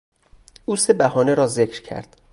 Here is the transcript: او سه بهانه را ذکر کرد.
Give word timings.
او 0.65 0.75
سه 0.75 0.93
بهانه 0.93 1.33
را 1.33 1.47
ذکر 1.47 1.81
کرد. 1.81 2.21